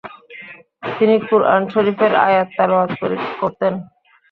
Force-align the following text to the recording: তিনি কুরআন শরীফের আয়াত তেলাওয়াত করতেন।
তিনি 0.97 1.15
কুরআন 1.27 1.61
শরীফের 1.73 2.13
আয়াত 2.25 2.47
তেলাওয়াত 2.55 2.91
করতেন। 3.41 3.73